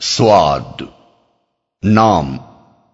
سواد۔ 0.00 0.82
نام۔ 1.84 2.36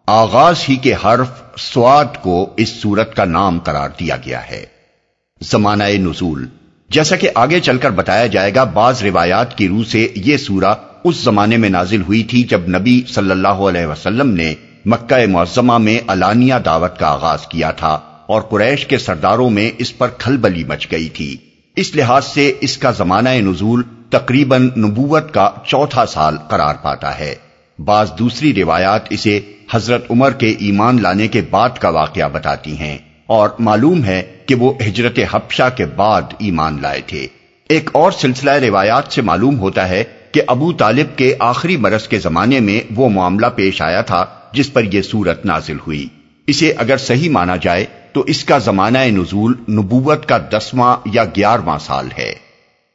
آغاز 0.06 0.56
ہی 0.68 0.76
کے 0.76 0.94
حرف 1.04 1.28
سواد 1.58 2.04
کو 2.22 2.54
اس 2.56 2.68
سورت 2.68 3.16
کا 3.16 3.24
نام 3.24 3.58
قرار 3.58 3.88
دیا 4.00 4.16
گیا 4.16 4.50
ہے۔ 4.50 4.66
زمانہ 5.40 5.84
نزول۔ 5.84 6.46
جیسا 6.90 7.16
کہ 7.16 7.30
آگے 7.34 7.60
چل 7.60 7.78
کر 7.78 7.90
بتایا 7.90 8.26
جائے 8.26 8.54
گا، 8.54 8.64
بعض 8.64 9.02
روایات 9.02 9.58
کی 9.58 9.68
روح 9.68 9.84
سے 9.84 10.08
یہ 10.14 10.36
سورہ 10.36 10.74
اس 11.04 11.16
زمانے 11.16 11.56
میں 11.56 11.68
نازل 11.68 12.02
ہوئی 12.02 12.22
تھی 12.22 12.42
جب 12.42 12.60
نبی 12.68 13.02
صلی 13.08 13.30
اللہ 13.30 13.48
علیہ 13.48 13.86
وسلم 13.86 14.30
نے 14.30 14.54
مکہ 14.86 15.26
معظمہ 15.26 15.78
میں 15.78 16.00
علانیہ 16.08 16.54
دعوت 16.64 16.98
کا 16.98 17.08
آغاز 17.08 17.46
کیا 17.46 17.70
تھا 17.70 18.00
اور 18.26 18.42
قریش 18.42 18.86
کے 18.86 18.98
سرداروں 18.98 19.50
میں 19.50 19.70
اس 19.78 19.98
پر 19.98 20.08
کھلبلی 20.08 20.64
مچ 20.64 20.88
گئی 20.90 21.08
تھی۔ 21.08 21.36
اس 21.76 21.96
لحاظ 21.96 22.26
سے 22.26 22.52
اس 22.60 22.78
کا 22.78 22.90
زمانہ 22.90 23.28
نزول 23.28 23.82
تقریباً 24.12 24.70
نبوت 24.76 25.34
کا 25.34 25.50
چوتھا 25.66 26.06
سال 26.06 26.36
قرار 26.48 26.74
پاتا 26.74 27.18
ہے۔ 27.18 27.34
بعض 27.78 28.10
دوسری 28.18 28.54
روایات 28.54 29.00
اسے 29.10 29.40
حضرت 29.72 30.10
عمر 30.10 30.30
کے 30.30 30.54
ایمان 30.58 31.02
لانے 31.02 31.28
کے 31.28 31.42
بعد 31.50 31.70
کا 31.78 31.88
واقعہ 31.88 32.28
بتاتی 32.28 32.78
ہیں 32.78 32.98
اور 33.26 33.48
معلوم 33.58 34.04
ہے 34.04 34.22
کہ 34.46 34.54
وہ 34.54 34.72
ہجرت 34.86 35.18
حبشہ 35.30 35.68
کے 35.76 35.84
بعد 35.84 36.22
ایمان 36.38 36.78
لائے 36.82 37.00
تھے۔ 37.06 37.26
ایک 37.68 37.90
اور 37.92 38.12
سلسلہ 38.12 38.50
روایات 38.50 39.12
سے 39.12 39.22
معلوم 39.22 39.58
ہوتا 39.58 39.88
ہے 39.88 40.04
کہ 40.32 40.42
ابو 40.46 40.72
طالب 40.72 41.18
کے 41.18 41.34
آخری 41.38 41.76
برس 41.76 42.08
کے 42.08 42.18
زمانے 42.18 42.60
میں 42.60 42.80
وہ 42.94 43.08
معاملہ 43.08 43.46
پیش 43.46 43.82
آیا 43.82 44.02
تھا 44.02 44.26
جس 44.52 44.72
پر 44.72 44.82
یہ 44.92 45.02
صورت 45.02 45.46
نازل 45.46 45.76
ہوئی۔ 45.86 46.08
اسے 46.46 46.74
اگر 46.76 46.96
صحیح 46.96 47.30
مانا 47.30 47.56
جائے 47.56 47.84
تو 48.12 48.20
اس 48.20 48.44
کا 48.44 48.58
زمانہ 48.58 48.98
نزول 48.98 49.54
نبوت 49.68 50.26
کا 50.26 50.38
دسواں 50.38 50.96
یا 51.12 51.24
گیارہواں 51.24 51.78
سال 51.78 52.08
ہے۔ 52.18 52.41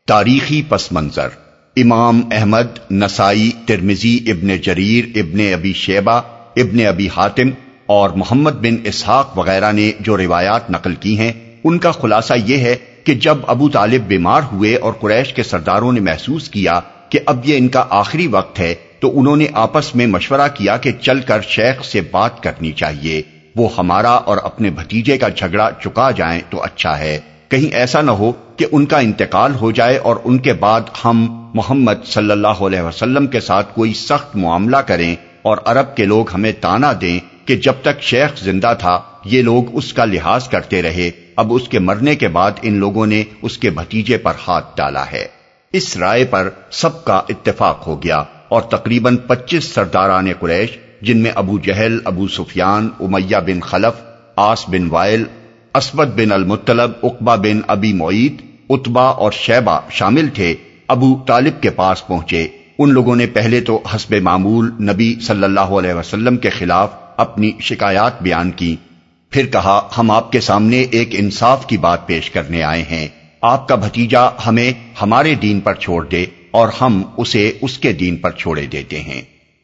تاریخی 0.07 0.61
پس 0.69 0.91
منظر۔ 0.91 1.27
امام 1.75 2.21
احمد، 2.31 2.91
نسائی 2.91 3.51
ترمزی 3.65 4.19
ابن 4.27 4.57
جریر، 4.57 5.05
ابن 5.15 5.39
ابی 5.53 5.73
شیبہ، 5.73 6.21
ابن 6.55 6.85
ابی 6.87 7.07
حاتم 7.17 7.49
اور 7.85 8.09
محمد 8.09 8.51
بن 8.51 8.75
اسحاق 8.83 9.37
وغیرہ 9.37 9.71
نے 9.71 9.91
جو 9.99 10.17
روایات 10.17 10.71
نقل 10.71 10.95
کی 10.95 11.17
ہیں، 11.19 11.31
ان 11.63 11.77
کا 11.77 11.91
خلاصہ 11.91 12.33
یہ 12.45 12.57
ہے 12.57 12.75
کہ 13.03 13.13
جب 13.13 13.37
ابو 13.47 13.69
طالب 13.69 14.01
بیمار 14.07 14.41
ہوئے 14.51 14.75
اور 14.75 14.93
قریش 14.93 15.33
کے 15.33 15.43
سرداروں 15.43 15.91
نے 15.91 15.99
محسوس 15.99 16.49
کیا 16.49 16.79
کہ 17.09 17.19
اب 17.25 17.39
یہ 17.45 17.57
ان 17.57 17.67
کا 17.67 17.85
آخری 17.89 18.27
وقت 18.27 18.59
ہے، 18.59 18.75
تو 18.99 19.19
انہوں 19.19 19.35
نے 19.35 19.47
آپس 19.53 19.95
میں 19.95 20.07
مشورہ 20.07 20.47
کیا 20.53 20.77
کہ 20.77 20.91
چل 20.91 21.21
کر 21.21 21.41
شیخ 21.41 21.83
سے 21.83 22.01
بات 22.01 22.43
کرنی 22.43 22.71
چاہیے، 22.71 23.21
وہ 23.55 23.69
ہمارا 23.77 24.11
اور 24.11 24.37
اپنے 24.43 24.69
بھتیجے 24.69 25.17
کا 25.17 25.29
جھگڑا 25.29 25.69
چکا 25.83 26.11
جائیں 26.11 26.41
تو 26.49 26.63
اچھا 26.63 26.99
ہے۔ 26.99 27.19
کہیں 27.49 27.75
ایسا 27.75 28.01
نہ 28.01 28.11
ہو 28.11 28.31
کہ 28.31 28.65
ان 28.71 28.85
کا 28.85 28.99
انتقال 28.99 29.55
ہو 29.55 29.71
جائے 29.71 29.97
اور 29.97 30.15
ان 30.23 30.37
کے 30.37 30.53
بعد 30.53 30.81
ہم 31.05 31.49
محمد 31.53 32.05
صلی 32.05 32.31
اللہ 32.31 32.47
علیہ 32.47 32.81
وسلم 32.81 33.27
کے 33.27 33.39
ساتھ 33.39 33.75
کوئی 33.75 33.93
سخت 33.93 34.35
معاملہ 34.35 34.77
کریں 34.77 35.15
اور 35.41 35.57
عرب 35.65 35.95
کے 35.95 36.05
لوگ 36.05 36.25
ہمیں 36.33 36.51
تانا 36.61 36.93
دیں 37.01 37.47
کہ 37.47 37.55
جب 37.55 37.73
تک 37.81 38.01
شیخ 38.01 38.43
زندہ 38.43 38.73
تھا، 38.79 39.01
یہ 39.25 39.41
لوگ 39.41 39.63
اس 39.73 39.93
کا 39.93 40.05
لحاظ 40.05 40.49
کرتے 40.49 40.81
رہے۔ 40.81 41.11
اب 41.35 41.53
اس 41.53 41.69
کے 41.69 41.79
مرنے 41.79 42.15
کے 42.15 42.27
بعد 42.27 42.51
ان 42.61 42.73
لوگوں 42.73 43.05
نے 43.05 43.23
اس 43.41 43.57
کے 43.57 43.69
بھتیجے 43.69 44.17
پر 44.17 44.33
ہاتھ 44.47 44.77
ڈالا 44.77 45.03
ہے۔ 45.11 45.27
اس 45.73 45.97
رائے 45.97 46.25
پر 46.25 46.49
سب 46.71 47.05
کا 47.05 47.21
اتفاق 47.29 47.87
ہو 47.87 48.03
گیا 48.03 48.23
اور 48.49 48.61
تقریباً 48.61 49.17
پچیس 49.17 49.63
سرداران 49.63 50.27
قریش، 50.39 50.77
جن 51.01 51.17
میں 51.17 51.31
ابو 51.35 51.59
جہل، 51.59 51.99
ابو 52.05 52.27
سفیان، 52.27 52.89
امیہ 52.99 53.37
بن 53.37 53.59
خلف 53.59 54.01
آس 54.35 54.69
بن 54.69 54.87
وائل 54.89 55.23
اسود 55.77 56.07
بن 56.15 56.31
المطلب 56.31 56.91
اقبا 57.03 57.35
بن 57.35 57.59
ابی 57.67 57.93
معید 57.93 58.41
اتبا 58.69 59.03
اور 59.03 59.31
شیبہ 59.31 59.79
شامل 59.91 60.27
تھے، 60.33 60.55
ابو 60.87 61.23
طالب 61.27 61.61
کے 61.61 61.69
پاس 61.69 62.07
پہنچے۔ 62.07 62.47
ان 62.79 62.89
لوگوں 62.89 63.15
نے 63.15 63.27
پہلے 63.27 63.61
تو 63.61 63.81
حسب 63.95 64.15
معمول 64.15 64.71
نبی 64.79 65.15
صلی 65.21 65.43
اللہ 65.43 65.59
علیہ 65.59 65.93
وسلم 65.93 66.37
کے 66.37 66.49
خلاف 66.49 66.89
اپنی 67.17 67.51
شکایات 67.61 68.21
بیان 68.21 68.51
کی۔ 68.51 68.75
پھر 69.29 69.45
کہا، 69.45 69.87
ہم 69.97 70.11
آپ 70.11 70.31
کے 70.31 70.39
سامنے 70.39 70.81
ایک 70.81 71.09
انصاف 71.11 71.65
کی 71.65 71.77
بات 71.77 72.07
پیش 72.07 72.29
کرنے 72.29 72.63
آئے 72.63 72.83
ہیں۔ 72.91 73.07
آپ 73.41 73.67
کا 73.67 73.75
بھتیجا 73.75 74.21
ہمیں 74.47 74.73
ہمارے 75.01 75.35
دین 75.35 75.59
پر 75.59 75.73
چھوڑ 75.73 76.05
دے 76.05 76.25
اور 76.51 76.69
ہم 76.81 77.03
اسے 77.17 77.51
اس 77.61 77.77
کے 77.77 77.93
دین 77.93 78.15
پر 78.15 78.31
چھوڑے 78.31 78.65
دیتے 78.65 78.99
ہیں۔ 78.99 79.21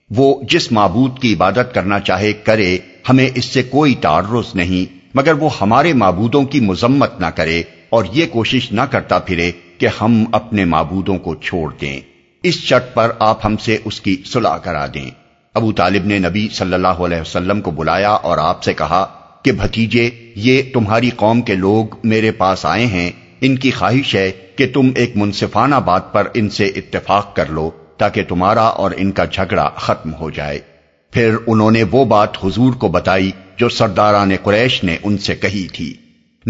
وہ 0.10 0.42
جس 0.50 0.72
معبود 0.72 1.20
کی 1.20 1.34
عبادت 1.34 1.74
کرنا 1.74 2.00
چاہے 2.00 2.34
کرے، 2.34 2.78
ہمیں 3.10 3.30
اس 3.36 3.46
سے 3.46 3.64
کوئی 3.64 3.96
تعرض 3.96 4.56
نہیں۔ 4.56 5.03
مگر 5.14 5.34
وہ 5.34 5.50
ہمارے 5.62 5.94
معبودوں 5.94 6.44
کی 6.44 6.60
مذمت 6.60 7.20
نہ 7.20 7.26
کرے 7.26 7.64
اور 7.90 8.06
یہ 8.14 8.26
کوشش 8.26 8.72
نہ 8.72 8.82
کرتا 8.82 9.20
پھرے 9.20 9.52
کہ 9.78 9.88
ہم 10.02 10.24
اپنے 10.32 10.66
معبودوں 10.66 11.18
کو 11.18 11.36
چھوڑ 11.36 11.74
دیں۔ 11.82 12.00
اس 12.44 12.54
شرط 12.54 12.94
پر 12.94 13.12
آپ 13.20 13.46
ہم 13.46 13.58
سے 13.58 13.78
اس 13.86 14.02
کی 14.02 14.22
صلاح 14.26 14.58
کرا 14.58 14.86
دیں۔ 14.94 15.10
ابو 15.54 15.72
طالب 15.72 16.06
نے 16.06 16.20
نبی 16.20 16.48
صلی 16.54 16.74
اللہ 16.74 16.88
علیہ 16.88 17.22
وسلم 17.22 17.62
کو 17.62 17.72
بلایا 17.72 18.10
اور 18.10 18.38
آپ 18.38 18.64
سے 18.64 18.74
کہا 18.74 19.06
کہ، 19.44 19.52
بھتیجے، 19.52 20.10
یہ 20.36 20.62
تمہاری 20.74 21.10
قوم 21.16 21.42
کے 21.42 21.56
لوگ 21.56 21.96
میرے 22.04 22.32
پاس 22.32 22.66
آئے 22.66 22.86
ہیں۔ 22.86 23.12
ان 23.42 23.56
کی 23.56 23.72
خواہش 23.72 24.16
ہے 24.16 24.32
کہ 24.56 24.68
تم 24.74 24.92
ایک 24.96 25.12
منصفانہ 25.16 25.76
بات 25.76 26.14
پر 26.14 26.28
ان 26.34 26.50
سے 26.50 26.66
اتفاق 26.66 27.36
کر 27.36 27.46
لو 27.50 27.70
تاکہ 27.98 28.24
تمہارا 28.24 28.64
اور 28.64 28.92
ان 28.98 29.12
کا 29.12 29.26
جھگڑا 29.26 29.70
ختم 29.76 30.14
ہو 30.14 30.30
جائے۔ 30.30 30.60
پھر 31.12 31.36
انہوں 31.48 31.72
نے 31.72 31.84
وہ 31.92 32.06
بات 32.06 32.46
حضور 32.46 32.74
کو 32.74 32.88
بتائی 32.88 33.32
جو 33.58 33.70
سرداران 33.70 34.32
قریش 34.44 34.84
نے 34.84 34.98
ان 35.04 35.18
سے 35.18 35.36
کہی 35.36 35.68
تھی۔ 35.68 35.94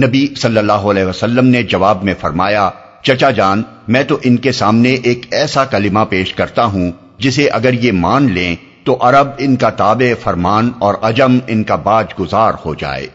نبی 0.06 0.28
صلی 0.38 0.58
اللہ 0.58 0.72
علیہ 0.72 1.03
وسلم 1.03 1.47
نے 1.47 1.64
جواب 1.64 2.03
میں 2.03 2.14
فرمایا، 2.19 2.69
چچا 3.02 3.31
جان، 3.31 3.64
میں 3.88 4.03
تو 4.03 4.18
ان 4.24 4.38
کے 4.38 4.52
سامنے 4.52 4.94
ایک 5.03 5.25
ایسا 5.31 5.66
کلمہ 5.66 6.00
پیش 6.09 6.34
کرتا 6.34 6.66
ہوں 6.66 6.92
جسے 7.18 7.47
اگر 7.50 7.74
یہ 7.74 7.92
مان 7.92 8.31
لیں 8.31 8.56
تو 8.84 8.97
عرب 9.02 9.28
ان 9.38 9.56
کا 9.56 9.69
تابع 9.69 10.13
فرمان 10.22 10.72
اور 10.80 10.96
اجم 11.02 11.38
ان 11.47 11.63
کا 11.63 11.75
باج 11.75 12.06
گزار 12.19 12.53
ہو 12.66 12.75
جائے۔ 12.75 13.08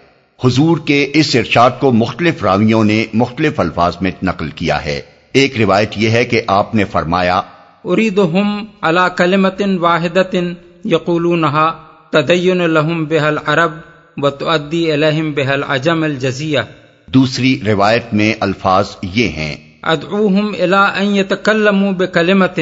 حضور 0.44 0.76
کے 0.76 1.10
اس 1.14 1.36
ارشاد 1.36 1.70
کو 1.80 1.92
مختلف 1.92 2.42
راویوں 2.42 2.84
نے 2.84 3.04
مختلف 3.14 3.60
الفاظ 3.60 3.96
میں 4.00 4.10
نقل 4.22 4.48
کیا 4.48 4.84
ہے۔ 4.84 5.00
ایک 5.32 5.58
روایت 5.58 5.90
یہ 5.96 6.10
ہے 6.10 6.24
کہ 6.24 6.42
آپ 6.46 6.74
نے 6.74 6.84
فرمایا، 6.84 7.40
اریدہم 7.84 8.64
علی 8.82 9.00
کلمت 9.16 9.62
واحدت 9.80 10.36
یقولونہا 10.84 11.87
تدین 12.10 12.70
لہم 12.70 13.04
بحل 13.04 13.38
عرب 13.46 13.72
و 14.16 14.30
تؤدی 14.30 14.92
الہم 14.92 15.32
بحل 15.32 15.62
عجم 15.68 16.02
الجزیہ۔ 16.02 16.58
دوسری 17.06 17.60
روایت 17.66 18.14
میں 18.14 18.34
الفاظ 18.40 18.86
یہ 19.02 19.28
ہیں۔ 19.28 19.56
ادعوہم 19.82 20.46
الى 20.60 21.06
ان 21.06 21.16
یتکلموا 21.16 21.90
بکلمت 21.90 22.60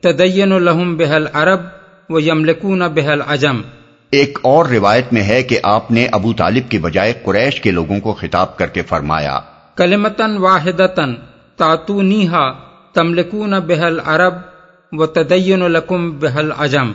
تدین 0.00 0.48
لہم 0.48 0.96
بحل 0.96 1.26
عرب 1.32 1.60
و 2.08 2.20
یملکون 2.20 2.78
بحل 2.78 3.20
عجم 3.26 3.60
ایک 4.10 4.38
اور 4.42 4.64
روایت 4.64 5.12
میں 5.12 5.22
ہے 5.22 5.42
کہ 5.42 5.58
آپ 5.62 5.90
نے 5.90 6.06
ابو 6.12 6.32
طالب 6.32 6.70
کے 6.70 6.78
بجائے 6.78 7.12
قریش 7.24 7.60
کے 7.60 7.70
لوگوں 7.70 8.00
کو 8.00 8.12
خطاب 8.12 8.56
کر 8.56 8.66
کے 8.66 8.82
فرمایا۔ 8.82 9.40
کلمتن 9.76 10.38
واحدتن 10.38 11.14
تاتونیہا 11.56 12.52
تملکون 12.94 13.50
بحل 13.50 14.00
عرب 14.04 14.34
و 14.92 15.06
تدین 15.06 15.60
لکم 15.60 16.18
بحل 16.18 16.52
عجم 16.58 16.92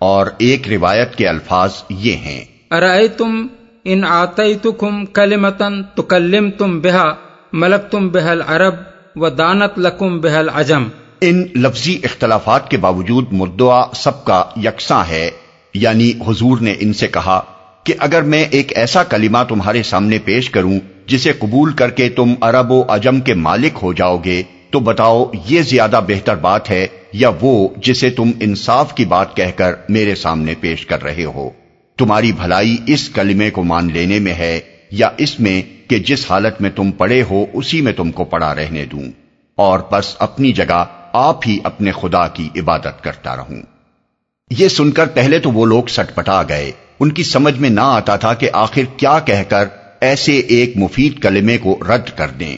اور 0.00 0.26
ایک 0.38 0.68
روایت 0.68 1.16
کے 1.16 1.28
الفاظ 1.28 1.70
یہ 1.88 2.12
ہیں۔ 2.12 2.44
ارائے 2.70 3.08
تم 3.08 3.46
ان 3.84 4.04
آتی 4.04 4.54
تم 4.54 5.06
کلمتن 5.06 5.82
تو 5.84 6.02
کلم 6.02 6.50
تم 6.50 6.80
بہا 6.80 7.14
ملک 7.52 7.92
تم 7.92 8.08
بحل 8.08 8.42
عرب 8.46 8.74
و 9.16 9.28
دانت 9.28 9.78
لکم 9.78 10.20
بحل 10.20 10.48
عجم 10.54 10.88
ان 11.20 11.46
لفظی 11.56 11.98
اختلافات 12.04 12.70
کے 12.70 12.76
باوجود 12.76 13.26
مدعا 13.32 13.82
سب 13.94 14.24
کا 14.24 14.44
یکساں 14.64 15.04
ہے 15.08 15.30
یعنی 15.74 16.12
حضور 16.28 16.58
نے 16.60 16.74
ان 16.80 16.92
سے 16.92 17.08
کہا 17.08 17.40
کہ 17.84 17.94
اگر 17.98 18.22
میں 18.22 18.44
ایک 18.50 18.72
ایسا 18.76 19.02
کلمہ 19.02 19.38
تمہارے 19.48 19.82
سامنے 19.82 20.18
پیش 20.18 20.50
کروں 20.50 20.78
جسے 21.06 21.32
قبول 21.32 21.72
کر 21.72 21.90
کے 21.90 22.08
تم 22.08 22.34
عرب 22.40 22.70
و 22.70 22.84
عجم 22.88 23.20
کے 23.20 23.34
مالک 23.34 23.78
ہو 23.82 23.92
جاؤ 23.92 24.18
گے 24.24 24.42
تو 24.70 24.80
بتاؤ 24.80 25.30
یہ 25.48 25.62
زیادہ 25.62 26.00
بہتر 26.08 26.36
بات 26.36 26.70
ہے 26.70 26.86
یا 27.12 27.30
وہ 27.40 27.68
جسے 27.76 28.10
تم 28.10 28.30
انصاف 28.40 28.94
کی 28.94 29.04
بات 29.04 29.36
کہہ 29.36 29.50
کر 29.56 29.72
میرے 29.88 30.14
سامنے 30.14 30.54
پیش 30.60 30.86
کر 30.86 31.02
رہے 31.02 31.24
ہو؟ 31.24 31.50
تمہاری 31.98 32.32
بھلائی 32.32 32.76
اس 32.86 33.08
کلمے 33.08 33.50
کو 33.50 33.62
مان 33.62 33.92
لینے 33.92 34.18
میں 34.18 34.34
ہے 34.34 34.60
یا 34.90 35.10
اس 35.16 35.40
میں 35.40 35.62
کہ 35.90 35.98
جس 35.98 36.30
حالت 36.30 36.60
میں 36.60 36.70
تم 36.70 36.90
پڑے 36.90 37.22
ہو 37.30 37.46
اسی 37.52 37.80
میں 37.80 37.92
تم 37.92 38.10
کو 38.10 38.24
پڑا 38.24 38.54
رہنے 38.54 38.84
دوں؟ 38.84 39.02
اور 39.56 39.80
بس 39.92 40.16
اپنی 40.18 40.52
جگہ 40.52 40.84
آپ 41.12 41.38
ہی 41.46 41.58
اپنے 41.64 41.92
خدا 41.92 42.28
کی 42.28 42.48
عبادت 42.56 43.04
کرتا 43.04 43.36
رہوں۔ 43.36 43.62
یہ 44.50 44.68
سن 44.68 44.90
کر 44.90 45.06
پہلے 45.06 45.38
تو 45.38 45.50
وہ 45.50 45.66
لوگ 45.66 45.82
سٹ 45.88 46.14
پٹا 46.14 46.42
گئے۔ 46.48 46.72
ان 47.00 47.12
کی 47.12 47.22
سمجھ 47.22 47.58
میں 47.58 47.70
نہ 47.70 47.80
آتا 47.80 48.16
تھا 48.16 48.34
کہ 48.34 48.50
آخر 48.52 48.82
کیا 48.96 49.18
کہہ 49.18 49.42
کر 49.48 49.64
ایسے 50.00 50.38
ایک 50.38 50.76
مفید 50.76 51.22
کلمے 51.22 51.58
کو 51.58 51.78
رد 51.88 52.16
کر 52.16 52.28
دیں۔ 52.28 52.56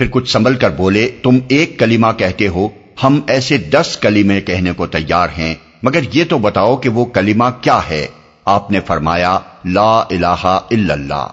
پھر 0.00 0.08
کچھ 0.10 0.30
سنبھل 0.30 0.54
کر 0.54 0.70
بولے، 0.70 1.10
تم 1.22 1.38
ایک 1.48 1.78
کلمہ 1.78 2.06
کہتے 2.18 2.48
ہو، 2.48 2.68
ہم 3.02 3.20
ایسے 3.26 3.58
دس 3.58 3.98
کلمے 4.00 4.40
کہنے 4.40 4.72
کو 4.76 4.86
تیار 4.86 5.28
ہیں، 5.38 5.54
مگر 5.82 6.00
یہ 6.12 6.24
تو 6.28 6.38
بتاؤ 6.38 6.76
کہ 6.76 6.88
وہ 6.88 7.04
کلمہ 7.04 7.44
کیا 7.60 7.80
ہے۔ 7.90 8.06
آپ 8.44 8.70
نے 8.70 8.80
فرمایا، 8.80 9.38
لا 9.64 9.98
الہ 9.98 10.40
الا 10.44 10.94
اللہ۔ 10.94 11.28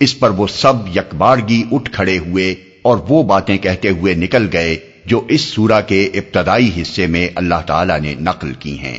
اس 0.00 0.18
پر 0.18 0.30
وہ 0.30 0.46
سب 0.46 0.96
یکبارگی 0.96 1.64
اٹھ 1.72 1.90
کھڑے 1.90 2.18
ہوئے 2.18 2.54
اور 2.82 2.98
وہ 3.08 3.22
باتیں 3.22 3.58
کہتے 3.58 3.88
ہوئے 3.88 4.14
نکل 4.14 4.48
گئے، 4.52 4.76
جو 5.06 5.24
اس 5.28 5.40
سورہ 5.40 5.80
کے 5.86 6.04
ابتدائی 6.04 6.82
حصے 6.82 7.06
میں 7.06 7.28
اللہ 7.34 7.60
تعالی 7.66 7.98
نے 8.02 8.14
نقل 8.20 8.52
کی 8.52 8.78
ہیں۔ 8.78 8.98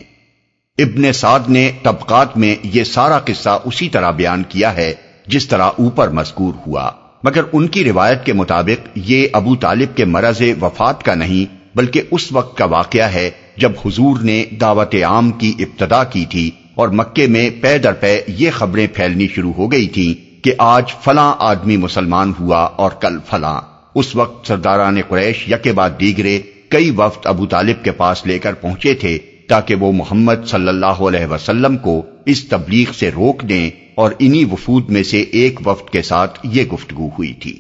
ابن 0.77 1.13
سعد 1.13 1.50
نے 1.50 1.71
طبقات 1.83 2.38
میں 2.38 2.56
یہ 2.63 2.83
سارا 2.83 3.19
قصہ 3.19 3.59
اسی 3.65 3.89
طرح 3.89 4.12
بیان 4.12 4.44
کیا 4.50 4.77
ہے، 4.77 4.94
جس 5.27 5.47
طرح 5.47 5.69
اوپر 5.79 6.07
مذکور 6.07 6.53
ہوا۔ 6.67 6.91
مگر 7.25 7.42
ان 7.54 7.68
کی 7.68 7.83
روایت 7.83 8.25
کے 8.25 8.33
مطابق 8.33 8.88
یہ 8.95 9.27
ابو 9.33 9.56
طالب 9.56 9.95
کے 9.98 10.06
مرض 10.06 10.42
وفات 10.62 11.04
کا 11.04 11.16
نہیں، 11.16 11.77
بلکہ 11.77 12.01
اس 12.12 12.31
وقت 12.31 12.57
کا 12.57 12.66
واقعہ 12.66 13.04
ہے 13.04 13.30
جب 13.57 13.72
حضور 13.86 14.19
نے 14.19 14.45
دعوت 14.62 14.95
عام 14.95 15.31
کی 15.31 15.54
ابتدا 15.60 16.04
کی 16.04 16.25
تھی 16.25 16.51
اور 16.75 16.88
مکے 16.88 17.27
میں 17.27 17.50
پے 17.62 17.77
در 17.77 17.94
پے 17.94 18.22
یہ 18.27 18.51
خبریں 18.51 18.88
پھیلنی 18.94 19.27
شروع 19.27 19.54
ہو 19.54 19.72
گئی 19.72 19.88
تھیں 19.88 20.44
کہ 20.44 20.54
آج 20.57 20.94
فلاں 21.04 21.36
آدمی 21.39 21.77
مسلمان 21.77 22.33
ہوا 22.39 22.57
اور 22.57 22.92
کل 22.92 23.18
فلاں۔ 23.30 23.62
اس 23.95 24.16
وقت 24.16 24.48
سرداران 24.48 24.98
قریش 25.07 25.48
یکے 25.51 25.72
بعد 25.72 25.89
دیگرے 26.00 26.39
کئی 26.69 26.92
وفد 26.92 27.25
ابو 27.25 27.45
طالب 27.45 27.83
کے 27.83 27.92
پاس 27.92 28.25
لے 28.25 28.39
کر 28.39 28.54
پہنچے 28.54 28.94
تھے 28.94 29.18
تاکہ 29.48 29.75
وہ 29.75 29.92
محمد 29.92 30.48
صلی 30.48 30.68
اللہ 30.68 31.01
علیہ 31.07 31.25
وسلم 31.25 31.77
کو 31.77 32.01
اس 32.25 32.48
تبلیغ 32.48 32.92
سے 32.92 33.10
روک 33.10 33.42
دیں۔ 33.50 33.69
اور 33.95 34.12
انہی 34.19 34.45
وفود 34.45 34.89
میں 34.89 35.03
سے 35.03 35.21
ایک 35.21 35.68
وفد 35.68 35.89
کے 35.89 36.01
ساتھ 36.01 36.39
یہ 36.44 36.63
گفتگو 36.63 37.07
ہوئی 37.07 37.33
تھی۔ 37.33 37.59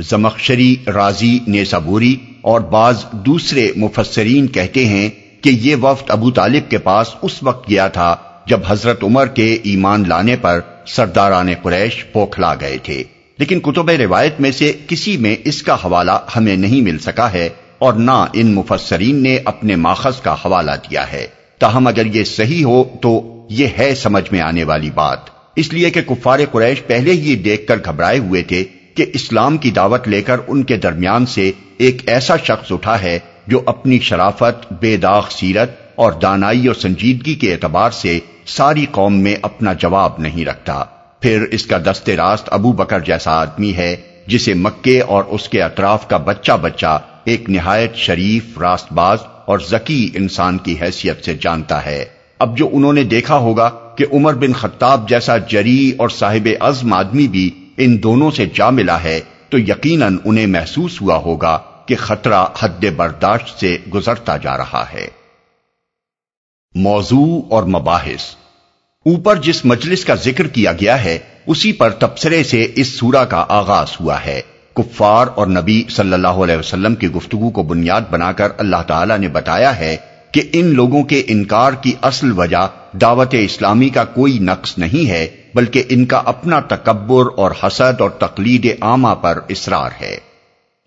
زمخشری 0.00 0.76
راضی 0.86 1.38
نیسابوری 1.46 2.16
اور 2.40 2.60
بعض 2.60 3.04
دوسرے 3.12 3.72
مفسرین 3.76 4.46
کہتے 4.46 4.86
ہیں 4.86 5.08
کہ 5.40 5.48
یہ 5.48 5.76
وفد 5.76 6.10
ابو 6.10 6.30
طالب 6.30 6.70
کے 6.70 6.78
پاس 6.78 7.06
اس 7.22 7.42
وقت 7.42 7.70
گیا 7.70 7.88
تھا 7.88 8.16
جب 8.46 8.60
حضرت 8.66 9.04
عمر 9.04 9.26
کے 9.26 9.58
ایمان 9.62 10.04
لانے 10.08 10.36
پر 10.36 10.60
سرداران 10.86 11.48
قریش 11.62 12.04
پوکھلا 12.12 12.54
گئے 12.54 12.78
تھے۔ 12.78 13.02
لیکن 13.38 13.60
کتب 13.60 13.90
روایت 13.90 14.40
میں 14.40 14.50
سے 14.50 14.72
کسی 14.86 15.16
میں 15.16 15.36
اس 15.44 15.62
کا 15.62 15.74
حوالہ 15.74 16.12
ہمیں 16.36 16.56
نہیں 16.56 16.80
مل 16.80 16.98
سکا 16.98 17.32
ہے 17.32 17.48
اور 17.78 17.92
نہ 17.92 18.24
ان 18.32 18.54
مفسرین 18.54 19.22
نے 19.22 19.38
اپنے 19.44 19.76
ماخذ 19.76 20.20
کا 20.20 20.34
حوالہ 20.34 20.70
دیا 20.90 21.12
ہے۔ 21.12 21.26
تاہم 21.58 21.86
اگر 21.86 22.06
یہ 22.06 22.24
صحیح 22.24 22.64
ہو 22.64 22.84
تو 23.02 23.46
یہ 23.50 23.66
ہے 23.78 23.94
سمجھ 23.94 24.32
میں 24.32 24.40
آنے 24.40 24.64
والی 24.64 24.90
بات۔ 24.90 25.37
اس 25.60 25.72
لیے 25.72 25.90
کہ 25.90 26.02
کفار 26.02 26.38
قریش 26.52 26.86
پہلے 26.86 27.12
ہی 27.12 27.36
دیکھ 27.36 27.66
کر 27.66 27.76
گھبرائے 27.84 28.18
ہوئے 28.18 28.42
تھے 28.42 28.64
کہ 28.94 29.06
اسلام 29.14 29.56
کی 29.58 29.70
دعوت 29.70 30.08
لے 30.08 30.22
کر 30.22 30.36
ان 30.48 30.62
کے 30.62 30.76
درمیان 30.76 31.26
سے 31.26 31.52
ایک 31.78 32.02
ایسا 32.06 32.36
شخص 32.36 32.72
اٹھا 32.72 33.02
ہے 33.02 33.18
جو 33.46 33.62
اپنی 33.66 33.98
شرافت، 33.98 34.72
بے 34.80 34.96
داغ 34.96 35.26
سیرت 35.30 35.70
اور 35.94 36.12
دانائی 36.12 36.66
اور 36.66 36.74
سنجیدگی 36.74 37.34
کے 37.34 37.52
اعتبار 37.52 37.90
سے 37.90 38.18
ساری 38.46 38.86
قوم 38.90 39.20
میں 39.20 39.34
اپنا 39.42 39.72
جواب 39.72 40.12
نہیں 40.18 40.44
رکھتا۔ 40.44 40.84
پھر 41.20 41.42
اس 41.50 41.66
کا 41.66 41.78
دست 41.78 42.10
راست 42.10 42.48
ابو 42.52 42.72
بکر 42.72 43.00
جیسا 43.00 43.30
آدمی 43.30 43.72
ہے 43.76 43.96
جسے 44.26 44.54
مکے 44.54 45.00
اور 45.00 45.24
اس 45.28 45.48
کے 45.48 45.62
اطراف 45.62 46.08
کا 46.08 46.16
بچہ 46.16 46.52
بچہ 46.52 46.98
ایک 47.24 47.50
نہایت 47.50 47.96
شریف 47.96 48.58
راست 48.58 48.92
باز 48.92 49.18
اور 49.46 49.58
ذکی 49.58 50.10
انسان 50.14 50.58
کی 50.58 50.76
حیثیت 50.82 51.24
سے 51.24 51.34
جانتا 51.40 51.84
ہے۔ 51.86 52.04
اب 52.38 52.58
جو 52.58 52.68
انہوں 52.72 52.92
نے 52.92 53.04
دیکھا 53.04 53.36
ہوگا 53.36 53.70
کہ 53.98 54.06
عمر 54.12 54.34
بن 54.34 54.52
خطاب 54.52 55.08
جیسا 55.08 55.38
جری 55.38 55.92
اور 55.98 56.08
صاحب 56.08 56.48
عزم 56.60 56.92
آدمی 56.92 57.28
بھی 57.28 57.68
ان 57.76 58.02
دونوں 58.02 58.30
سے 58.30 58.46
جا 58.54 58.70
ملا 58.70 59.02
ہے، 59.02 59.20
تو 59.48 59.58
یقیناً 59.58 60.16
انہیں 60.24 60.46
محسوس 60.46 61.02
ہوا 61.02 61.16
ہوگا 61.16 61.58
کہ 61.86 61.96
خطرہ 61.96 62.44
حد 62.60 62.84
برداشت 62.96 63.60
سے 63.60 63.78
گزرتا 63.94 64.36
جا 64.36 64.56
رہا 64.56 64.84
ہے۔ 64.92 65.08
موضوع 66.74 67.42
اور 67.50 67.62
مباحث۔ 67.62 68.22
اوپر 69.04 69.36
جس 69.36 69.64
مجلس 69.64 70.04
کا 70.04 70.14
ذکر 70.14 70.46
کیا 70.46 70.72
گیا 70.72 71.04
ہے، 71.04 71.18
اسی 71.46 71.72
پر 71.72 71.90
تبصرے 71.90 72.44
سے 72.44 72.72
اس 72.76 72.88
سورہ 72.88 73.24
کا 73.24 73.44
آغاز 73.48 73.88
ہوا 74.00 74.24
ہے۔ 74.24 74.40
کفار 74.74 75.26
اور 75.26 75.46
نبی 75.46 75.84
صلی 75.90 76.12
اللہ 76.12 76.28
علیہ 76.28 76.56
وسلم 76.56 76.94
کی 76.94 77.08
گفتگو 77.08 77.50
کو 77.50 77.62
بنیاد 77.62 78.00
بنا 78.10 78.32
کر 78.32 78.48
اللہ 78.58 78.82
تعالی 78.86 79.14
نے 79.16 79.28
بتایا 79.28 79.78
ہے 79.78 79.96
کہ 80.32 80.42
ان 80.52 80.66
لوگوں 80.66 81.02
کے 81.02 81.22
انکار 81.26 81.72
کی 81.72 81.92
اصل 82.02 82.32
وجہ 82.36 82.68
دعوت 82.92 83.34
اسلامی 83.38 83.88
کا 83.88 84.04
کوئی 84.04 84.38
نقص 84.38 84.78
نہیں 84.78 85.10
ہے، 85.10 85.28
بلکہ 85.54 85.82
ان 85.88 86.06
کا 86.06 86.22
اپنا 86.24 86.60
تکبر 86.60 87.24
اور 87.36 87.50
حسد 87.62 88.00
اور 88.00 88.10
تقلید 88.10 88.76
عامہ 88.80 89.14
پر 89.22 89.38
اصرار 89.48 89.90
ہے۔ 90.00 90.18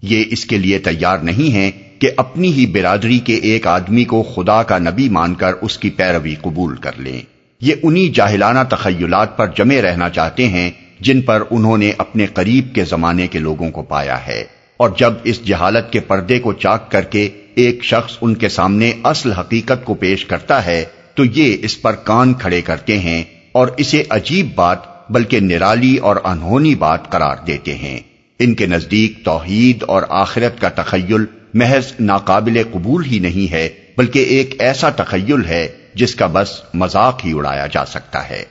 یہ 0.02 0.24
اس 0.28 0.46
کے 0.46 0.58
لیے 0.58 0.80
تیار 0.80 1.18
نہیں 1.18 1.54
ہے 1.54 1.72
کہ 2.00 2.12
اپنی 2.18 2.54
ہی 2.54 2.66
برادری 2.66 3.20
کے 3.20 3.36
ایک 3.36 3.68
آدمی 3.68 4.04
کو 4.04 4.24
خدا 4.24 4.64
کا 4.64 4.78
نبی 4.78 5.10
مان 5.10 5.36
کر 5.36 5.54
اس 5.62 5.78
کی 5.78 5.90
پیروی 5.90 6.36
قبول 6.42 6.76
کر 6.76 6.92
لیں۔ 6.98 7.22
یہ 7.62 7.76
انہی 7.84 8.10
جاہلانہ 8.10 8.60
تخیلات 8.70 9.38
پر 9.38 9.48
جمے 9.48 9.82
رہنا 9.82 10.10
چاہتے 10.10 10.48
ہیں 10.48 10.72
جن 11.00 11.22
پر 11.22 11.44
انہوں 11.52 11.78
نے 11.78 11.92
اپنے 11.98 12.26
قریب 12.26 12.76
کے 12.76 12.84
زمانے 12.84 13.28
کے 13.28 13.40
لوگوں 13.40 13.72
کو 13.72 13.82
پایا 13.82 14.28
ہے۔ 14.28 14.44
اور 14.78 14.90
جب 14.98 15.14
اس 15.24 15.46
جہالت 15.46 15.94
کے 15.94 16.00
پردے 16.00 16.40
کو 16.40 16.54
چاک 16.54 16.92
کر 16.92 17.02
کے 17.02 17.30
ایک 17.56 17.84
شخص 17.84 18.18
ان 18.22 18.36
کے 18.36 18.50
سامنے 18.50 18.92
اصل 19.04 19.32
حقیقت 19.32 19.86
کو 19.86 19.94
پیش 19.94 20.26
کرتا 20.26 20.66
ہے، 20.66 20.86
تو 21.16 21.26
یہ 21.26 21.58
اس 21.62 21.82
پر 21.82 21.96
کان 21.96 22.34
کھڑے 22.34 22.62
کرتے 22.62 23.00
ہیں 23.00 23.24
اور 23.52 23.68
اسے 23.78 24.04
عجیب 24.10 24.56
بات 24.56 25.12
بلکہ 25.12 25.40
نرالی 25.40 25.98
اور 25.98 26.16
انہونی 26.24 26.76
بات 26.76 27.12
قرار 27.12 27.36
دیتے 27.48 27.76
ہیں۔ 27.76 28.00
ان 28.40 28.54
کے 28.54 28.66
نزدیک 28.66 29.26
توحید 29.26 29.84
اور 29.84 30.04
آخرت 30.10 30.62
کا 30.62 30.70
تخیل 30.70 31.26
محض 31.54 31.92
ناقابل 32.00 32.62
قبول 32.72 33.06
ہی 33.06 33.20
نہیں 33.20 33.52
ہے، 33.52 33.70
بلکہ 33.98 34.20
ایک 34.20 34.56
ایسا 34.60 34.90
تخیل 34.90 35.46
ہے 35.46 35.68
جس 35.96 36.16
کا 36.16 36.28
بس 36.28 36.62
مذاق 36.74 37.26
ہی 37.26 37.32
اڑایا 37.32 37.68
جا 37.68 37.86
سکتا 37.86 38.30
ہے۔ 38.30 38.44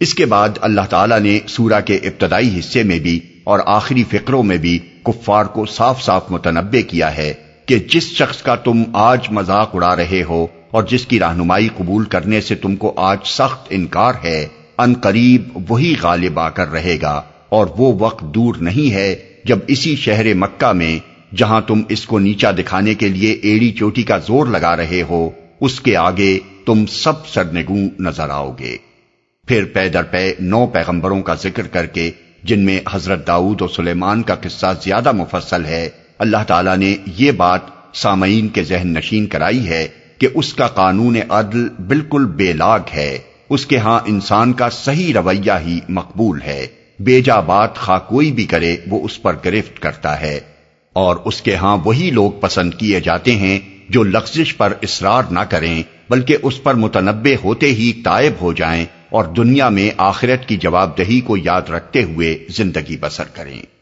اس 0.00 0.14
کے 0.14 0.26
بعد 0.26 0.48
اللہ 0.60 0.80
تعالیٰ 0.90 1.20
نے 1.20 1.38
سورہ 1.48 1.80
کے 1.80 1.96
ابتدائی 1.96 2.58
حصے 2.58 2.82
میں 2.82 2.98
بھی 2.98 3.20
اور 3.44 3.58
آخری 3.66 4.04
فکروں 4.10 4.42
میں 4.42 4.56
بھی 4.56 4.78
کفار 4.78 5.44
کو 5.44 5.66
صاف 5.66 6.02
صاف 6.02 6.30
متنبع 6.30 6.90
کیا 6.90 7.16
ہے۔ 7.16 7.34
کہ 7.66 7.78
جس 7.78 8.12
شخص 8.12 8.42
کا 8.42 8.54
تم 8.54 8.82
آج 8.92 9.26
مذاق 9.30 9.74
اڑا 9.74 9.96
رہے 9.96 10.22
ہو 10.28 10.46
اور 10.70 10.82
جس 10.82 11.06
کی 11.06 11.20
رہنمائی 11.20 11.68
قبول 11.76 12.04
کرنے 12.04 12.40
سے 12.40 12.54
تم 12.54 12.76
کو 12.76 12.92
آج 12.96 13.18
سخت 13.24 13.66
انکار 13.70 14.14
ہے، 14.24 14.46
ان 14.78 14.94
قریب 14.94 15.58
وہی 15.68 15.94
غالب 16.02 16.38
آ 16.38 16.48
کر 16.48 16.68
رہے 16.68 16.96
گا 17.02 17.22
اور 17.48 17.66
وہ 17.78 17.92
وقت 17.98 18.24
دور 18.34 18.54
نہیں 18.54 18.92
ہے 18.92 19.16
جب 19.44 19.58
اسی 19.66 19.96
شہر 19.96 20.34
مکہ 20.34 20.72
میں، 20.72 20.98
جہاں 21.34 21.60
تم 21.60 21.82
اس 21.88 22.06
کو 22.06 22.18
نیچا 22.18 22.50
دکھانے 22.58 22.94
کے 22.94 23.08
لیے 23.08 23.32
ایڑی 23.32 23.72
چوٹی 23.72 24.02
کا 24.02 24.18
زور 24.18 24.46
لگا 24.46 24.76
رہے 24.76 25.02
ہو، 25.02 25.30
اس 25.60 25.80
کے 25.80 25.96
آگے 25.96 26.38
تم 26.66 26.86
سب 26.86 27.26
سرنگوں 27.26 27.88
نظر 28.00 28.30
آؤ 28.30 28.52
گے۔ 28.58 28.76
پھر 29.48 29.64
پے 29.64 29.88
در 29.88 30.02
پے 30.02 30.34
نو 30.40 30.66
پیغمبروں 30.66 31.22
کا 31.22 31.34
ذکر 31.34 31.66
کر 31.66 31.86
کے، 31.86 32.10
جن 32.42 32.60
میں 32.60 32.80
حضرت 32.92 33.26
داؤد 33.26 33.60
اور 33.60 33.68
سلیمان 33.68 34.22
کا 34.22 34.34
قصہ 34.34 34.66
زیادہ 34.82 35.12
مفصل 35.12 35.64
ہے 35.64 35.88
اللہ 36.18 36.44
تعالیٰ 36.46 36.76
نے 36.76 36.96
یہ 37.06 37.32
بات 37.32 37.60
سامعین 37.92 38.48
کے 38.48 38.62
ذہن 38.62 38.94
نشین 38.94 39.26
کرائی 39.26 39.68
ہے 39.68 39.88
کہ 40.18 40.28
اس 40.34 40.54
کا 40.54 40.66
قانون 40.66 41.16
عدل 41.28 41.68
بالکل 41.68 42.24
بے 42.24 42.52
لاگ 42.52 42.80
ہے۔ 42.94 43.18
اس 43.50 43.66
کے 43.66 43.78
ہاں 43.78 44.00
انسان 44.06 44.52
کا 44.52 44.70
صحیح 44.70 45.14
رویہ 45.14 45.52
ہی 45.66 45.80
مقبول 45.88 46.42
ہے۔ 46.42 46.66
بیجا 47.00 47.40
بات 47.40 47.76
خواہ 47.76 47.98
کوئی 47.98 48.32
بھی 48.32 48.44
کرے 48.44 48.76
وہ 48.90 49.04
اس 49.04 49.22
پر 49.22 49.36
گرفت 49.44 49.80
کرتا 49.80 50.20
ہے۔ 50.20 50.40
اور 50.92 51.16
اس 51.24 51.42
کے 51.42 51.54
ہاں 51.54 51.78
وہی 51.84 52.10
لوگ 52.10 52.32
پسند 52.32 52.74
کیے 52.74 53.00
جاتے 53.00 53.34
ہیں 53.34 53.58
جو 53.88 54.02
لفزش 54.02 54.56
پر 54.56 54.72
اصرار 54.82 55.22
نہ 55.30 55.40
کریں، 55.40 55.82
بلکہ 56.10 56.36
اس 56.42 56.62
پر 56.62 56.74
متنبع 56.74 57.44
ہوتے 57.44 57.66
ہی 57.66 57.92
تائب 58.04 58.32
ہو 58.40 58.52
جائیں 58.52 58.86
اور 59.10 59.24
دنیا 59.24 59.68
میں 59.68 59.90
آخرت 59.96 60.48
کی 60.48 60.56
جواب 60.56 60.98
دہی 60.98 61.20
کو 61.20 61.36
یاد 61.36 61.70
رکھتے 61.70 62.02
ہوئے 62.02 62.38
زندگی 62.48 62.96
بسر 63.00 63.24
کریں۔ 63.32 63.75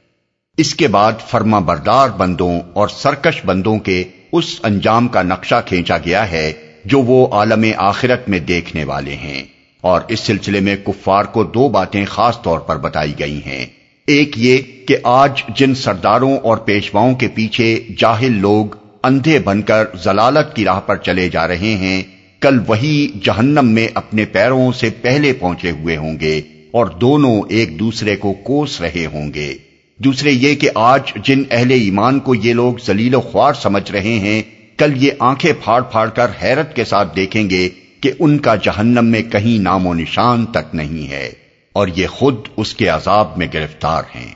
اس 0.56 0.74
کے 0.74 0.88
بعد 0.88 1.12
فرما 1.28 1.58
بردار 1.58 2.08
بندوں 2.08 2.60
اور 2.72 2.88
سرکش 2.88 3.40
بندوں 3.44 3.78
کے 3.78 4.04
اس 4.32 4.60
انجام 4.62 5.08
کا 5.08 5.22
نقشہ 5.22 5.54
کھینچا 5.66 5.96
گیا 5.96 6.30
ہے 6.30 6.52
جو 6.84 7.02
وہ 7.02 7.26
عالم 7.32 7.64
آخرت 7.76 8.28
میں 8.28 8.38
دیکھنے 8.38 8.84
والے 8.84 9.16
ہیں۔ 9.16 9.42
اور 9.80 10.00
اس 10.08 10.20
سلسلے 10.20 10.60
میں 10.60 10.76
کفار 10.76 11.24
کو 11.24 11.44
دو 11.44 11.68
باتیں 11.68 12.04
خاص 12.04 12.42
طور 12.42 12.58
پر 12.58 12.76
بتائی 12.76 13.12
گئی 13.18 13.40
ہیں۔ 13.46 13.66
ایک 14.06 14.38
یہ 14.38 14.58
کہ 14.88 14.96
آج 15.02 15.42
جن 15.56 15.74
سرداروں 15.74 16.38
اور 16.38 16.56
پیشواؤں 16.56 17.14
کے 17.14 17.28
پیچھے 17.34 17.80
جاہل 17.98 18.32
لوگ 18.32 18.66
اندھے 19.02 19.38
بن 19.38 19.62
کر 19.62 19.84
زلالت 20.02 20.56
کی 20.56 20.64
راہ 20.64 20.80
پر 20.80 20.96
چلے 20.96 21.28
جا 21.28 21.48
رہے 21.48 21.76
ہیں، 21.76 22.02
کل 22.40 22.58
وہی 22.66 23.08
جہنم 23.22 23.66
میں 23.66 23.88
اپنے 23.94 24.24
پیروں 24.24 24.72
سے 24.72 24.90
پہلے 24.90 25.32
پہنچے 25.32 25.70
ہوئے 25.70 25.96
ہوں 25.96 26.20
گے 26.20 26.40
اور 26.70 26.86
دونوں 26.86 27.42
ایک 27.48 27.78
دوسرے 27.78 28.16
کو 28.16 28.32
کوس 28.32 28.80
رہے 28.80 29.06
ہوں 29.06 29.34
گے۔ 29.34 29.54
دوسرے 29.98 30.30
یہ 30.30 30.54
کہ 30.54 30.70
آج 30.74 31.00
جن 31.24 31.42
اہل 31.50 31.70
ایمان 31.70 32.20
کو 32.20 32.34
یہ 32.34 32.54
لوگ 32.54 32.74
زلیل 32.84 33.14
و 33.14 33.20
خوار 33.20 33.52
سمجھ 33.52 33.92
رہے 33.92 34.18
ہیں، 34.18 34.42
کل 34.76 35.02
یہ 35.04 35.10
آنکھیں 35.18 35.52
پھاڑ 35.64 35.82
پھاڑ 35.82 36.08
کر 36.10 36.30
حیرت 36.42 36.76
کے 36.76 36.84
ساتھ 36.84 37.16
دیکھیں 37.16 37.50
گے 37.50 37.68
کہ 38.00 38.12
ان 38.18 38.38
کا 38.38 38.54
جہنم 38.54 39.04
میں 39.04 39.22
کہیں 39.22 39.58
نام 39.58 39.86
و 39.86 39.94
نشان 39.94 40.46
تک 40.46 40.74
نہیں 40.74 41.10
ہے 41.10 41.32
اور 41.72 41.88
یہ 41.88 42.06
خود 42.06 42.34
اس 42.56 42.74
کے 42.74 42.88
عذاب 42.88 43.38
میں 43.38 43.46
گرفتار 43.54 44.02
ہیں۔ 44.14 44.32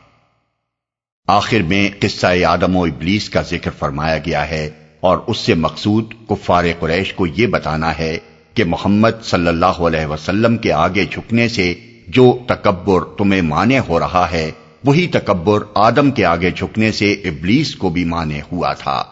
آخر 1.27 1.63
میں 1.63 1.91
قصہ 1.99 2.27
آدم 2.47 2.77
و 2.77 2.85
ابلیس 2.85 3.31
کا 3.31 3.43
ذکر 3.43 3.71
فرمایا 3.79 4.19
گیا 4.19 4.51
ہے 4.51 4.71
اور 5.01 5.19
اس 5.27 5.39
سے 5.39 5.55
مقصود 5.55 6.15
کفار 6.29 6.65
قریش 6.79 7.13
کو 7.13 7.27
یہ 7.27 7.47
بتانا 7.47 7.99
ہے 7.99 8.19
کہ 8.55 8.65
محمد 8.65 9.23
صلی 9.23 9.49
اللہ 9.49 9.81
علیہ 9.81 10.07
وسلم 10.07 10.57
کے 10.57 10.73
آگے 10.73 11.05
جھکنے 11.05 11.49
سے 11.49 11.75
جو 12.09 12.39
تکبر 12.47 13.01
تمہیں 13.19 13.43
مانے 13.43 13.79
ہو 13.79 13.99
رہا 14.01 14.31
ہے 14.33 14.51
وہی 14.85 15.07
تکبر 15.07 15.59
آدم 15.75 16.11
کے 16.11 16.25
آگے 16.25 16.51
جھکنے 16.51 16.93
سے 16.93 17.13
ابلیس 17.13 17.75
کو 17.77 17.91
بھی 17.91 18.05
مانے 18.05 18.41
ہوا 18.53 18.73
تھا۔ 18.73 19.05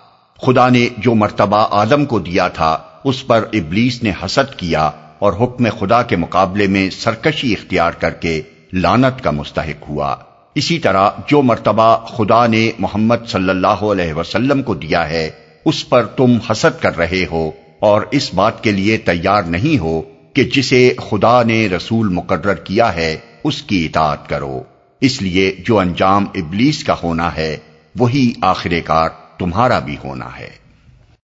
خدا 0.46 0.68
نے 0.68 0.88
جو 0.98 1.14
مرتبہ 1.14 1.66
آدم 1.70 2.04
کو 2.04 2.18
دیا 2.18 2.48
تھا، 2.48 2.78
اس 3.04 3.26
پر 3.26 3.44
ابلیس 3.52 4.02
نے 4.02 4.12
حسد 4.24 4.54
کیا 4.54 4.90
اور 5.18 5.32
حکم 5.32 5.66
خدا 5.80 6.02
کے 6.02 6.16
مقابلے 6.16 6.66
میں 6.66 6.90
سرکشی 6.90 7.52
اختیار 7.52 7.92
کر 7.92 8.10
کے 8.10 8.42
لانت 8.72 9.24
کا 9.24 9.30
مستحق 9.30 9.88
ہوا۔ 9.88 10.16
اسی 10.54 10.78
طرح 10.78 11.10
جو 11.26 11.42
مرتبہ 11.42 12.06
خدا 12.06 12.46
نے 12.46 12.70
محمد 12.78 13.16
صلی 13.28 13.50
اللہ 13.50 13.66
علیہ 13.66 14.12
وسلم 14.12 14.62
کو 14.62 14.74
دیا 14.74 15.10
ہے، 15.10 15.30
اس 15.64 15.88
پر 15.88 16.06
تم 16.06 16.38
حسد 16.50 16.82
کر 16.82 16.96
رہے 16.96 17.26
ہو 17.30 17.50
اور 17.80 18.02
اس 18.10 18.34
بات 18.34 18.64
کے 18.64 18.72
لیے 18.72 18.96
تیار 18.96 19.42
نہیں 19.42 19.78
ہو 19.78 20.02
کہ 20.32 20.44
جسے 20.44 20.94
خدا 21.10 21.42
نے 21.42 21.68
رسول 21.68 22.08
مقرر 22.08 22.54
کیا 22.54 22.94
ہے، 22.94 23.16
اس 23.44 23.62
کی 23.62 23.86
اطاعت 23.86 24.28
کرو۔ 24.28 24.62
اس 25.00 25.22
لیے 25.22 25.56
جو 25.58 25.78
انجام 25.78 26.24
ابلیس 26.34 26.84
کا 26.84 26.94
ہونا 27.02 27.36
ہے، 27.36 27.56
وہی 27.98 28.32
آخر 28.40 28.70
کار 28.84 29.08
تمہارا 29.38 29.78
بھی 29.78 29.96
ہونا 30.04 30.38
ہے۔ 30.38 30.65